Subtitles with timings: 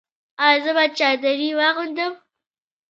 [0.45, 2.13] ایا زه باید چادري واغوندم؟